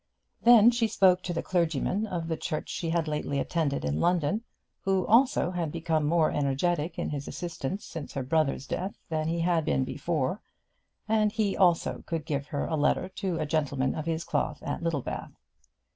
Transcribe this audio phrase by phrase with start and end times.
[0.41, 4.41] Then she spoke to the clergyman of the church she had lately attended in London
[4.79, 9.41] who also had become more energetic in his assistance since her brother's death than he
[9.41, 10.41] had been before,
[11.07, 14.81] and he also could give her a letter to a gentleman of his cloth at
[14.81, 15.33] Littlebath.